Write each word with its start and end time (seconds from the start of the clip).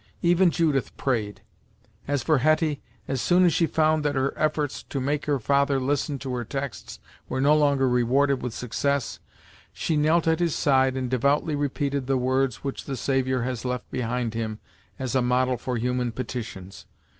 Even 0.23 0.49
Judith 0.49 0.97
prayed. 0.97 1.41
As 2.07 2.23
for 2.23 2.39
Hetty, 2.39 2.81
as 3.07 3.21
soon 3.21 3.45
as 3.45 3.53
she 3.53 3.67
found 3.67 4.03
that 4.03 4.15
her 4.15 4.33
efforts 4.35 4.81
to 4.81 4.99
make 4.99 5.27
her 5.27 5.37
father 5.37 5.79
listen 5.79 6.17
to 6.17 6.33
her 6.33 6.43
texts 6.43 6.97
were 7.29 7.39
no 7.39 7.55
longer 7.55 7.87
rewarded 7.87 8.41
with 8.41 8.51
success, 8.51 9.19
she 9.71 9.95
knelt 9.95 10.27
at 10.27 10.39
his 10.39 10.55
side 10.55 10.97
and 10.97 11.07
devoutly 11.07 11.53
repeated 11.55 12.07
the 12.07 12.17
words 12.17 12.63
which 12.63 12.85
the 12.85 12.97
Saviour 12.97 13.43
has 13.43 13.63
left 13.63 13.91
behind 13.91 14.33
him 14.33 14.57
as 14.97 15.13
a 15.13 15.21
model 15.21 15.55
for 15.55 15.77
human 15.77 16.11
petitions. 16.11 16.87